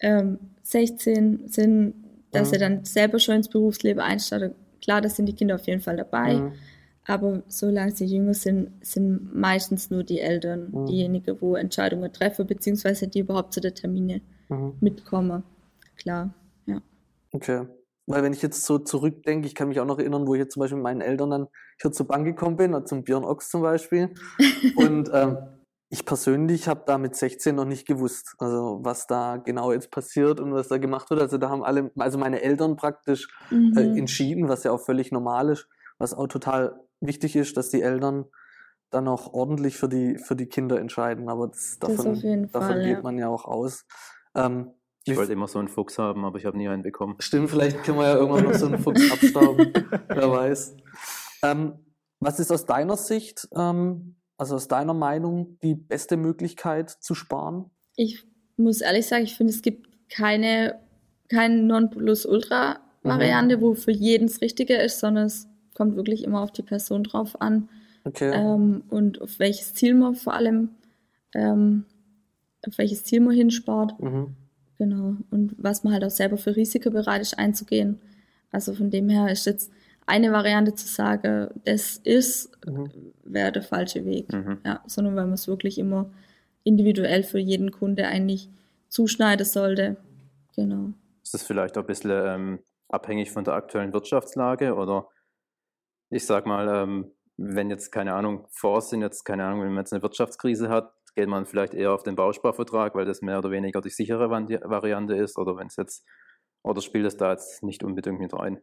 ähm, 0.00 0.38
16 0.64 1.48
sind, 1.48 1.94
dass 2.30 2.48
mhm. 2.48 2.52
sie 2.52 2.58
dann 2.58 2.84
selber 2.84 3.18
schon 3.18 3.36
ins 3.36 3.48
Berufsleben 3.48 4.02
einsteigen. 4.02 4.54
Klar, 4.82 5.00
das 5.00 5.16
sind 5.16 5.26
die 5.26 5.34
Kinder 5.34 5.54
auf 5.54 5.66
jeden 5.66 5.80
Fall 5.80 5.96
dabei. 5.96 6.34
Mhm. 6.34 6.52
Aber 7.06 7.42
solange 7.48 7.92
sie 7.92 8.04
jünger 8.04 8.34
sind, 8.34 8.70
sind 8.84 9.34
meistens 9.34 9.90
nur 9.90 10.04
die 10.04 10.20
Eltern 10.20 10.68
mhm. 10.72 10.86
diejenigen, 10.86 11.40
wo 11.40 11.56
Entscheidungen 11.56 12.12
treffen, 12.12 12.46
beziehungsweise 12.46 13.08
die 13.08 13.20
überhaupt 13.20 13.54
zu 13.54 13.62
der 13.62 13.74
Termine 13.74 14.20
mhm. 14.50 14.74
mitkommen. 14.80 15.42
Klar, 15.96 16.34
ja. 16.66 16.82
Okay. 17.32 17.66
Weil 18.06 18.22
wenn 18.22 18.32
ich 18.32 18.42
jetzt 18.42 18.64
so 18.64 18.78
zurückdenke, 18.78 19.46
ich 19.46 19.54
kann 19.54 19.68
mich 19.68 19.78
auch 19.80 19.86
noch 19.86 19.98
erinnern, 19.98 20.26
wo 20.26 20.34
ich 20.34 20.40
jetzt 20.40 20.54
zum 20.54 20.60
Beispiel 20.60 20.76
mit 20.76 20.84
meinen 20.84 21.00
Eltern 21.00 21.30
dann 21.30 21.46
hier 21.80 21.92
zur 21.92 22.06
Bank 22.06 22.24
gekommen 22.24 22.56
bin, 22.56 22.86
zum 22.86 23.04
Björn 23.04 23.24
Ochs 23.24 23.48
zum 23.48 23.62
Beispiel. 23.62 24.12
Und 24.76 25.10
ähm, 25.12 25.38
ich 25.92 26.06
persönlich 26.06 26.68
habe 26.68 26.84
da 26.86 26.96
mit 26.96 27.14
16 27.14 27.54
noch 27.54 27.66
nicht 27.66 27.86
gewusst, 27.86 28.34
also 28.38 28.80
was 28.82 29.06
da 29.06 29.36
genau 29.36 29.72
jetzt 29.72 29.90
passiert 29.90 30.40
und 30.40 30.54
was 30.54 30.68
da 30.68 30.78
gemacht 30.78 31.10
wird. 31.10 31.20
Also 31.20 31.36
da 31.36 31.50
haben 31.50 31.62
alle, 31.62 31.90
also 31.98 32.16
meine 32.16 32.40
Eltern 32.40 32.76
praktisch 32.76 33.28
äh, 33.50 33.54
mhm. 33.54 33.76
äh, 33.76 33.98
entschieden, 33.98 34.48
was 34.48 34.64
ja 34.64 34.72
auch 34.72 34.80
völlig 34.80 35.12
normal 35.12 35.50
ist, 35.50 35.68
was 35.98 36.14
auch 36.14 36.28
total 36.28 36.80
wichtig 37.00 37.36
ist, 37.36 37.58
dass 37.58 37.68
die 37.68 37.82
Eltern 37.82 38.24
dann 38.88 39.06
auch 39.06 39.34
ordentlich 39.34 39.76
für 39.76 39.88
die, 39.88 40.16
für 40.16 40.34
die 40.34 40.46
Kinder 40.46 40.80
entscheiden. 40.80 41.28
Aber 41.28 41.48
das, 41.48 41.78
davon, 41.78 42.14
das 42.14 42.22
davon 42.22 42.50
Fall, 42.50 42.82
geht 42.84 42.96
ja. 42.96 43.02
man 43.02 43.18
ja 43.18 43.28
auch 43.28 43.44
aus. 43.44 43.84
Ähm, 44.34 44.72
Ich 45.04 45.16
wollte 45.16 45.32
immer 45.32 45.48
so 45.48 45.58
einen 45.58 45.68
Fuchs 45.68 45.98
haben, 45.98 46.24
aber 46.24 46.38
ich 46.38 46.44
habe 46.44 46.56
nie 46.56 46.68
einen 46.68 46.82
bekommen. 46.82 47.16
Stimmt, 47.18 47.50
vielleicht 47.50 47.82
können 47.82 47.98
wir 47.98 48.04
ja 48.04 48.14
irgendwann 48.16 48.44
noch 48.44 48.54
so 48.54 48.66
einen 48.66 48.78
Fuchs 48.78 49.10
abstauben. 49.12 49.72
Wer 50.08 50.30
weiß. 50.30 50.76
Ähm, 51.42 51.72
was 52.20 52.38
ist 52.38 52.52
aus 52.52 52.66
deiner 52.66 52.96
Sicht, 52.96 53.48
ähm, 53.56 54.14
also 54.38 54.54
aus 54.54 54.68
deiner 54.68 54.94
Meinung, 54.94 55.58
die 55.62 55.74
beste 55.74 56.16
Möglichkeit 56.16 56.90
zu 56.90 57.14
sparen? 57.14 57.70
Ich 57.96 58.24
muss 58.56 58.80
ehrlich 58.80 59.06
sagen, 59.06 59.24
ich 59.24 59.34
finde, 59.34 59.52
es 59.52 59.62
gibt 59.62 59.88
keine, 60.08 60.78
keine 61.28 61.62
Non-Plus-Ultra-Variante, 61.62 63.56
mhm. 63.56 63.60
wo 63.60 63.74
für 63.74 63.90
jeden 63.90 64.28
das 64.28 64.40
Richtige 64.40 64.76
ist, 64.76 65.00
sondern 65.00 65.26
es 65.26 65.48
kommt 65.74 65.96
wirklich 65.96 66.22
immer 66.22 66.42
auf 66.42 66.52
die 66.52 66.62
Person 66.62 67.02
drauf 67.02 67.40
an. 67.40 67.68
Okay. 68.04 68.30
Ähm, 68.32 68.84
und 68.88 69.20
auf 69.20 69.38
welches 69.38 69.74
Ziel 69.74 69.94
man 69.94 70.14
vor 70.14 70.34
allem, 70.34 70.70
ähm, 71.34 71.86
auf 72.66 72.78
welches 72.78 73.04
Ziel 73.04 73.20
man 73.20 73.34
hinspart. 73.34 74.00
Mhm. 74.00 74.36
Genau. 74.82 75.14
Und 75.30 75.54
was 75.58 75.84
man 75.84 75.92
halt 75.92 76.02
auch 76.02 76.10
selber 76.10 76.36
für 76.36 76.56
Risiko 76.56 76.90
bereit 76.90 77.22
ist 77.22 77.38
einzugehen. 77.38 78.00
Also 78.50 78.74
von 78.74 78.90
dem 78.90 79.08
her 79.08 79.30
ist 79.30 79.46
jetzt 79.46 79.70
eine 80.06 80.32
Variante 80.32 80.74
zu 80.74 80.88
sagen, 80.88 81.50
das 81.64 81.98
ist, 81.98 82.50
mhm. 82.66 82.90
wäre 83.22 83.52
der 83.52 83.62
falsche 83.62 84.04
Weg. 84.04 84.32
Mhm. 84.32 84.58
Ja, 84.66 84.82
sondern 84.88 85.14
weil 85.14 85.26
man 85.26 85.34
es 85.34 85.46
wirklich 85.46 85.78
immer 85.78 86.10
individuell 86.64 87.22
für 87.22 87.38
jeden 87.38 87.70
Kunde 87.70 88.08
eigentlich 88.08 88.48
zuschneiden 88.88 89.46
sollte. 89.46 89.98
Genau. 90.56 90.94
Ist 91.22 91.34
das 91.34 91.44
vielleicht 91.44 91.78
auch 91.78 91.82
ein 91.82 91.86
bisschen 91.86 92.10
ähm, 92.10 92.58
abhängig 92.88 93.30
von 93.30 93.44
der 93.44 93.54
aktuellen 93.54 93.92
Wirtschaftslage 93.92 94.74
oder 94.74 95.06
ich 96.10 96.26
sag 96.26 96.44
mal, 96.44 96.66
ähm, 96.66 97.12
wenn 97.36 97.70
jetzt, 97.70 97.92
keine 97.92 98.14
Ahnung, 98.14 98.48
Vorsinn, 98.50 99.00
jetzt, 99.00 99.22
keine 99.22 99.44
Ahnung, 99.44 99.60
wenn 99.60 99.68
man 99.68 99.84
jetzt 99.84 99.92
eine 99.92 100.02
Wirtschaftskrise 100.02 100.68
hat, 100.68 100.92
geht 101.14 101.28
man 101.28 101.46
vielleicht 101.46 101.74
eher 101.74 101.92
auf 101.92 102.02
den 102.02 102.16
Bausparvertrag, 102.16 102.94
weil 102.94 103.04
das 103.04 103.22
mehr 103.22 103.38
oder 103.38 103.50
weniger 103.50 103.80
die 103.80 103.90
sichere 103.90 104.30
Variante 104.30 105.14
ist 105.14 105.38
oder 105.38 105.56
wenn 105.56 105.66
es 105.66 105.76
jetzt, 105.76 106.04
oder 106.62 106.80
spielt 106.80 107.06
es 107.06 107.16
da 107.16 107.32
jetzt 107.32 107.62
nicht 107.62 107.84
unbedingt 107.84 108.20
mit 108.20 108.32
rein? 108.34 108.60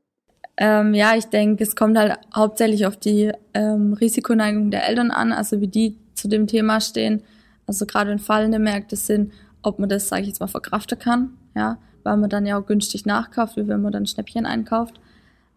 Ähm, 0.58 0.94
ja, 0.94 1.16
ich 1.16 1.26
denke, 1.26 1.64
es 1.64 1.76
kommt 1.76 1.98
halt 1.98 2.18
hauptsächlich 2.36 2.86
auf 2.86 2.98
die 2.98 3.32
ähm, 3.54 3.94
Risikoneigung 3.94 4.72
der 4.72 4.88
Eltern 4.88 5.12
an, 5.12 5.32
also 5.32 5.62
wie 5.62 5.68
die 5.68 5.98
zu 6.16 6.28
dem 6.28 6.48
Thema 6.48 6.82
stehen. 6.82 7.24
Also 7.66 7.86
gerade 7.86 8.10
wenn 8.10 8.20
fallende 8.20 8.60
Märkte 8.60 8.96
sind, 8.96 9.32
ob 9.62 9.80
man 9.80 9.90
das, 9.90 10.10
sage 10.10 10.24
ich 10.24 10.28
jetzt 10.30 10.40
mal, 10.40 10.48
verkraften 10.48 11.00
kann, 11.00 11.38
ja, 11.56 11.78
weil 12.04 12.18
man 12.18 12.30
dann 12.30 12.46
ja 12.46 12.60
auch 12.60 12.66
günstig 12.66 13.06
nachkauft, 13.06 13.58
wie 13.58 13.68
wenn 13.68 13.82
man 13.82 13.92
dann 13.92 14.06
Schnäppchen 14.06 14.46
einkauft, 14.46 15.00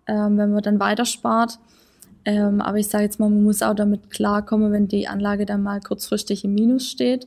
ähm, 0.07 0.37
wenn 0.37 0.53
man 0.53 0.63
dann 0.63 0.79
weiter 0.79 1.05
spart. 1.05 1.59
Ähm, 2.25 2.61
aber 2.61 2.79
ich 2.79 2.89
sage 2.89 3.05
jetzt 3.05 3.19
mal, 3.19 3.29
man 3.29 3.43
muss 3.43 3.63
auch 3.63 3.75
damit 3.75 4.11
klarkommen, 4.11 4.73
wenn 4.73 4.89
die 4.89 5.09
Anlage 5.09 5.47
dann 5.47 5.63
mal 5.63 5.81
kurzfristig 5.81 6.45
im 6.45 6.55
Minus 6.55 6.89
steht 6.89 7.27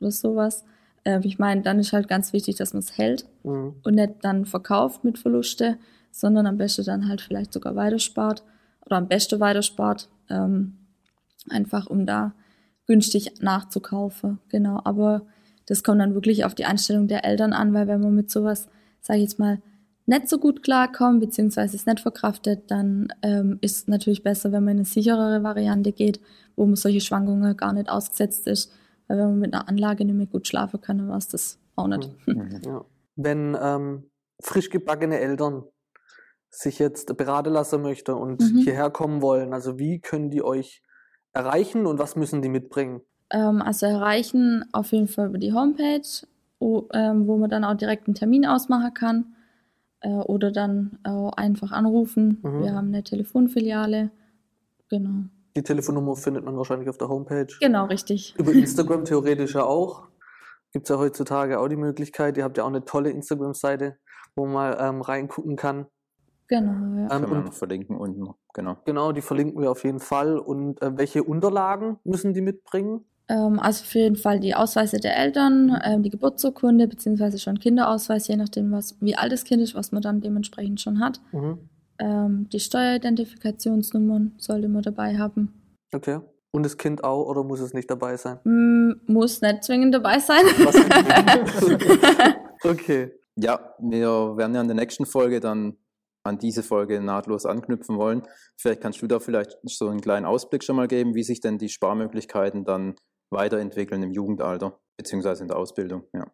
oder 0.00 0.10
sowas. 0.10 0.64
Ähm, 1.04 1.22
ich 1.24 1.38
meine, 1.38 1.62
dann 1.62 1.78
ist 1.78 1.92
halt 1.92 2.08
ganz 2.08 2.32
wichtig, 2.32 2.56
dass 2.56 2.72
man 2.72 2.80
es 2.80 2.96
hält 2.96 3.26
mhm. 3.42 3.74
und 3.82 3.94
nicht 3.94 4.14
dann 4.22 4.44
verkauft 4.44 5.04
mit 5.04 5.18
Verluste, 5.18 5.78
sondern 6.10 6.46
am 6.46 6.58
besten 6.58 6.84
dann 6.84 7.08
halt 7.08 7.20
vielleicht 7.20 7.52
sogar 7.52 7.74
weiterspart 7.76 8.42
oder 8.84 8.96
am 8.96 9.08
besten 9.08 9.40
weiterspart, 9.40 10.08
ähm, 10.30 10.76
einfach 11.50 11.86
um 11.86 12.06
da 12.06 12.32
günstig 12.86 13.40
nachzukaufen. 13.40 14.38
Genau, 14.48 14.80
aber 14.84 15.22
das 15.66 15.82
kommt 15.82 16.00
dann 16.00 16.14
wirklich 16.14 16.44
auf 16.44 16.54
die 16.54 16.64
Einstellung 16.64 17.08
der 17.08 17.24
Eltern 17.24 17.52
an, 17.52 17.74
weil 17.74 17.88
wenn 17.88 18.00
man 18.00 18.14
mit 18.14 18.30
sowas, 18.30 18.68
sage 19.00 19.18
ich 19.18 19.24
jetzt 19.24 19.38
mal, 19.38 19.60
nicht 20.06 20.28
so 20.28 20.38
gut 20.38 20.62
klarkommt, 20.62 21.20
beziehungsweise 21.20 21.76
es 21.76 21.84
nicht 21.84 22.00
verkraftet, 22.00 22.70
dann 22.70 23.08
ähm, 23.22 23.58
ist 23.60 23.76
es 23.76 23.88
natürlich 23.88 24.22
besser, 24.22 24.52
wenn 24.52 24.64
man 24.64 24.72
in 24.72 24.78
eine 24.78 24.84
sicherere 24.84 25.42
Variante 25.42 25.92
geht, 25.92 26.20
wo 26.54 26.64
man 26.64 26.76
solche 26.76 27.00
Schwankungen 27.00 27.56
gar 27.56 27.72
nicht 27.72 27.90
ausgesetzt 27.90 28.46
ist. 28.46 28.72
Weil 29.08 29.18
wenn 29.18 29.26
man 29.26 29.38
mit 29.40 29.54
einer 29.54 29.68
Anlage 29.68 30.04
nicht 30.04 30.14
mehr 30.14 30.26
gut 30.26 30.46
schlafen 30.46 30.80
kann, 30.80 30.98
dann 30.98 31.08
war 31.08 31.18
es 31.18 31.28
das 31.28 31.58
auch 31.74 31.88
nicht. 31.88 32.10
Mhm. 32.26 32.60
Ja. 32.64 32.84
Wenn 33.16 33.56
ähm, 33.60 34.10
frisch 34.40 34.70
gebackene 34.70 35.18
Eltern 35.18 35.64
sich 36.50 36.78
jetzt 36.78 37.16
beraten 37.16 37.52
lassen 37.52 37.82
möchten 37.82 38.12
und 38.12 38.40
mhm. 38.40 38.58
hierher 38.58 38.90
kommen 38.90 39.22
wollen, 39.22 39.52
also 39.52 39.78
wie 39.78 40.00
können 40.00 40.30
die 40.30 40.42
euch 40.42 40.82
erreichen 41.32 41.84
und 41.84 41.98
was 41.98 42.14
müssen 42.14 42.42
die 42.42 42.48
mitbringen? 42.48 43.00
Ähm, 43.30 43.60
also 43.60 43.86
erreichen 43.86 44.64
auf 44.72 44.92
jeden 44.92 45.08
Fall 45.08 45.28
über 45.28 45.38
die 45.38 45.52
Homepage, 45.52 46.06
wo, 46.60 46.88
ähm, 46.92 47.26
wo 47.26 47.36
man 47.38 47.50
dann 47.50 47.64
auch 47.64 47.76
direkt 47.76 48.06
einen 48.06 48.14
Termin 48.14 48.46
ausmachen 48.46 48.94
kann 48.94 49.35
äh, 50.00 50.08
oder 50.08 50.52
dann 50.52 50.98
äh, 51.04 51.30
einfach 51.36 51.72
anrufen. 51.72 52.40
Mhm. 52.42 52.62
Wir 52.62 52.74
haben 52.74 52.88
eine 52.88 53.02
Telefonfiliale. 53.02 54.10
Genau. 54.88 55.24
Die 55.56 55.62
Telefonnummer 55.62 56.16
findet 56.16 56.44
man 56.44 56.56
wahrscheinlich 56.56 56.88
auf 56.88 56.98
der 56.98 57.08
Homepage. 57.08 57.46
Genau, 57.60 57.86
richtig. 57.86 58.34
Über 58.38 58.52
Instagram 58.52 59.04
theoretisch 59.04 59.54
ja 59.54 59.64
auch. 59.64 60.06
Gibt 60.72 60.84
es 60.86 60.90
ja 60.90 60.98
heutzutage 60.98 61.58
auch 61.58 61.68
die 61.68 61.76
Möglichkeit. 61.76 62.36
Ihr 62.36 62.44
habt 62.44 62.58
ja 62.58 62.64
auch 62.64 62.68
eine 62.68 62.84
tolle 62.84 63.10
Instagram-Seite, 63.10 63.96
wo 64.34 64.44
man 64.44 64.52
mal 64.52 64.76
ähm, 64.78 65.00
reingucken 65.00 65.56
kann. 65.56 65.86
Genau, 66.48 66.72
ja. 66.98 67.02
Ähm, 67.04 67.08
Können 67.08 67.30
wir 67.30 67.40
noch 67.40 67.54
verlinken 67.54 67.96
unten. 67.96 68.28
Genau. 68.52 68.76
Genau, 68.84 69.12
die 69.12 69.22
verlinken 69.22 69.60
wir 69.60 69.70
auf 69.70 69.84
jeden 69.84 70.00
Fall. 70.00 70.38
Und 70.38 70.80
äh, 70.82 70.96
welche 70.96 71.24
Unterlagen 71.24 71.98
müssen 72.04 72.34
die 72.34 72.42
mitbringen? 72.42 73.04
Ähm, 73.28 73.58
also 73.58 73.82
auf 73.82 73.94
jeden 73.94 74.16
Fall 74.16 74.40
die 74.40 74.54
Ausweise 74.54 74.98
der 74.98 75.16
Eltern, 75.16 75.80
ähm, 75.84 76.02
die 76.02 76.10
Geburtsurkunde, 76.10 76.86
beziehungsweise 76.86 77.38
schon 77.38 77.58
Kinderausweis, 77.58 78.28
je 78.28 78.36
nachdem, 78.36 78.70
was, 78.72 78.96
wie 79.00 79.16
alt 79.16 79.32
das 79.32 79.44
Kind 79.44 79.62
ist, 79.62 79.74
was 79.74 79.92
man 79.92 80.02
dann 80.02 80.20
dementsprechend 80.20 80.80
schon 80.80 81.00
hat. 81.00 81.20
Mhm. 81.32 81.58
Ähm, 81.98 82.48
die 82.52 82.60
Steueridentifikationsnummern 82.60 84.34
sollte 84.38 84.68
man 84.68 84.82
dabei 84.82 85.18
haben. 85.18 85.52
Okay. 85.92 86.20
Und 86.52 86.62
das 86.62 86.76
Kind 86.78 87.04
auch 87.04 87.26
oder 87.26 87.42
muss 87.42 87.60
es 87.60 87.74
nicht 87.74 87.90
dabei 87.90 88.16
sein? 88.16 88.38
Mm, 88.44 89.12
muss 89.12 89.42
nicht 89.42 89.64
zwingend 89.64 89.94
dabei 89.94 90.18
sein. 90.20 90.42
okay. 92.64 93.12
Ja, 93.36 93.74
wir 93.78 94.36
werden 94.36 94.54
ja 94.54 94.60
in 94.62 94.68
der 94.68 94.76
nächsten 94.76 95.04
Folge 95.04 95.40
dann 95.40 95.76
an 96.24 96.38
diese 96.38 96.62
Folge 96.62 97.00
nahtlos 97.00 97.44
anknüpfen 97.44 97.98
wollen. 97.98 98.22
Vielleicht 98.56 98.80
kannst 98.80 99.02
du 99.02 99.06
da 99.06 99.18
vielleicht 99.20 99.58
so 99.64 99.88
einen 99.88 100.00
kleinen 100.00 100.26
Ausblick 100.26 100.64
schon 100.64 100.76
mal 100.76 100.88
geben, 100.88 101.14
wie 101.14 101.22
sich 101.22 101.40
denn 101.40 101.58
die 101.58 101.68
Sparmöglichkeiten 101.68 102.64
dann 102.64 102.96
weiterentwickeln 103.30 104.02
im 104.02 104.12
Jugendalter, 104.12 104.78
beziehungsweise 104.96 105.42
in 105.42 105.48
der 105.48 105.56
Ausbildung, 105.56 106.04
ja. 106.12 106.26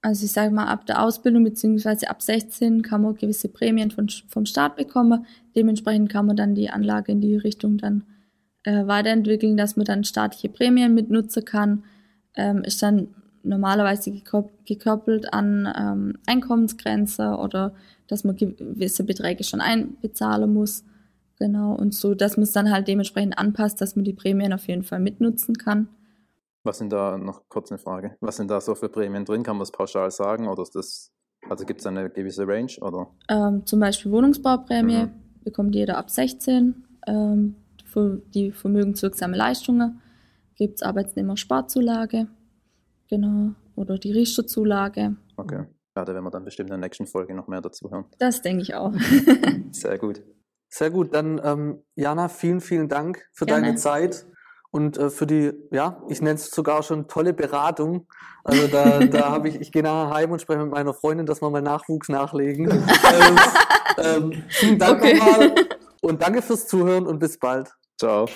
Also 0.00 0.26
ich 0.26 0.32
sage 0.32 0.54
mal, 0.54 0.66
ab 0.66 0.86
der 0.86 1.02
Ausbildung 1.02 1.42
beziehungsweise 1.42 2.08
ab 2.08 2.22
16 2.22 2.82
kann 2.82 3.02
man 3.02 3.16
gewisse 3.16 3.48
Prämien 3.48 3.90
von, 3.90 4.08
vom 4.28 4.46
Staat 4.46 4.76
bekommen. 4.76 5.26
Dementsprechend 5.56 6.08
kann 6.08 6.26
man 6.26 6.36
dann 6.36 6.54
die 6.54 6.70
Anlage 6.70 7.10
in 7.10 7.20
die 7.20 7.36
Richtung 7.36 7.78
dann 7.78 8.04
äh, 8.62 8.86
weiterentwickeln, 8.86 9.56
dass 9.56 9.76
man 9.76 9.86
dann 9.86 10.04
staatliche 10.04 10.50
Prämien 10.50 10.94
mitnutzen 10.94 11.44
kann. 11.44 11.82
Ähm, 12.36 12.62
ist 12.62 12.80
dann 12.80 13.08
normalerweise 13.42 14.12
gekoppelt 14.64 15.32
an 15.32 15.72
ähm, 15.76 16.18
Einkommensgrenze 16.26 17.36
oder 17.36 17.74
dass 18.06 18.22
man 18.22 18.36
gewisse 18.36 19.04
Beträge 19.04 19.42
schon 19.42 19.60
einbezahlen 19.60 20.52
muss. 20.52 20.84
Genau, 21.38 21.74
und 21.74 21.94
so, 21.94 22.14
dass 22.14 22.36
man 22.36 22.44
es 22.44 22.52
dann 22.52 22.70
halt 22.70 22.88
dementsprechend 22.88 23.38
anpasst, 23.38 23.80
dass 23.80 23.96
man 23.96 24.04
die 24.04 24.12
Prämien 24.12 24.52
auf 24.52 24.66
jeden 24.66 24.82
Fall 24.82 25.00
mitnutzen 25.00 25.56
kann. 25.56 25.88
Was 26.68 26.76
sind 26.76 26.92
da 26.92 27.16
noch 27.16 27.48
kurz 27.48 27.72
eine 27.72 27.78
Frage? 27.78 28.18
Was 28.20 28.36
sind 28.36 28.50
da 28.50 28.60
so 28.60 28.74
für 28.74 28.90
Prämien 28.90 29.24
drin? 29.24 29.42
Kann 29.42 29.56
man 29.56 29.60
das 29.60 29.72
pauschal 29.72 30.10
sagen 30.10 30.48
oder 30.48 30.62
ist 30.62 30.74
das, 30.74 31.14
also 31.48 31.64
gibt 31.64 31.80
es 31.80 31.86
eine 31.86 32.10
gewisse 32.10 32.46
Range 32.46 32.70
oder? 32.82 33.06
Ähm, 33.30 33.64
zum 33.64 33.80
Beispiel 33.80 34.12
Wohnungsbauprämie 34.12 35.06
mhm. 35.06 35.10
bekommt 35.42 35.74
jeder 35.74 35.96
ab 35.96 36.10
16. 36.10 36.84
Ähm, 37.06 37.56
für 37.86 38.20
die 38.34 38.52
vermögenswirksame 38.52 39.34
Leistungen 39.34 40.02
gibt 40.56 40.74
es 40.74 40.82
Arbeitnehmer-Sparzulage, 40.82 42.26
genau, 43.08 43.54
oder 43.74 43.96
die 43.96 44.12
Riesterzulage. 44.12 45.16
Okay. 45.38 45.64
Ja, 45.96 46.04
da 46.04 46.12
werden 46.12 46.24
wir 46.24 46.30
dann 46.30 46.44
bestimmt 46.44 46.68
in 46.68 46.78
der 46.78 46.86
nächsten 46.86 47.06
Folge 47.06 47.32
noch 47.32 47.48
mehr 47.48 47.62
dazu 47.62 47.90
hören. 47.90 48.04
Das 48.18 48.42
denke 48.42 48.60
ich 48.60 48.74
auch. 48.74 48.92
Sehr 49.70 49.96
gut. 49.96 50.22
Sehr 50.68 50.90
gut. 50.90 51.14
Dann, 51.14 51.40
ähm, 51.42 51.82
Jana, 51.94 52.28
vielen, 52.28 52.60
vielen 52.60 52.90
Dank 52.90 53.26
für 53.32 53.46
Gerne. 53.46 53.68
deine 53.68 53.76
Zeit 53.76 54.26
und 54.70 54.98
äh, 54.98 55.10
für 55.10 55.26
die, 55.26 55.52
ja, 55.70 56.02
ich 56.08 56.20
nenne 56.20 56.34
es 56.34 56.50
sogar 56.50 56.82
schon 56.82 57.08
tolle 57.08 57.32
Beratung. 57.32 58.06
Also 58.44 58.68
da, 58.68 58.98
da 59.10 59.30
habe 59.30 59.48
ich, 59.48 59.60
ich 59.60 59.72
gehe 59.72 59.82
nachher 59.82 60.14
heim 60.14 60.32
und 60.32 60.40
spreche 60.40 60.60
mit 60.60 60.70
meiner 60.70 60.94
Freundin, 60.94 61.26
dass 61.26 61.40
wir 61.40 61.50
mal 61.50 61.62
Nachwuchs 61.62 62.08
nachlegen. 62.08 62.70
ähm, 62.70 63.38
ähm, 63.98 64.44
vielen 64.48 64.78
Dank 64.78 65.02
okay. 65.02 65.14
nochmal 65.18 65.54
und 66.02 66.22
danke 66.22 66.42
fürs 66.42 66.66
Zuhören 66.66 67.06
und 67.06 67.18
bis 67.18 67.38
bald. 67.38 67.70
Ciao. 67.98 68.26